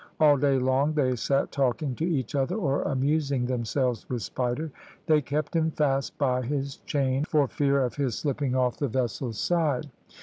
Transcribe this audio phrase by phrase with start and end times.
[0.19, 4.71] All day long they sat talking to each other, or amusing themselves with Spider.
[5.05, 9.37] They kept him fast by his chain for fear of his slipping off the vessel's
[9.37, 9.91] side.